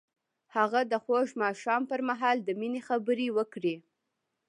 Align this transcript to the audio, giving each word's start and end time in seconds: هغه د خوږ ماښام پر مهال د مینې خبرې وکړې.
هغه 0.55 0.79
د 0.91 0.93
خوږ 1.03 1.27
ماښام 1.43 1.81
پر 1.91 1.99
مهال 2.09 2.37
د 2.43 2.49
مینې 2.59 2.81
خبرې 2.89 3.27
وکړې. 3.37 3.75